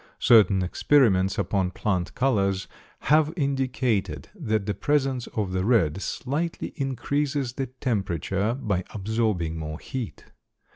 Certain 0.17 0.63
experiments 0.63 1.37
upon 1.37 1.69
plant 1.69 2.15
colors 2.15 2.67
have 3.01 3.31
indicated 3.37 4.29
that 4.33 4.65
the 4.65 4.73
presence 4.73 5.27
of 5.27 5.51
the 5.51 5.63
red 5.63 6.01
slightly 6.01 6.73
increases 6.75 7.53
the 7.53 7.67
temperature 7.67 8.55
by 8.55 8.83
absorbing 8.95 9.57
more 9.57 9.77
heat. 9.77 10.25